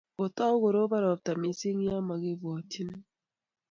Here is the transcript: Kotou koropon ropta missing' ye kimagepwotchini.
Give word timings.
Kotou 0.15 0.55
koropon 0.61 1.01
ropta 1.05 1.31
missing' 1.41 1.83
ye 1.85 1.93
kimagepwotchini. 1.97 2.95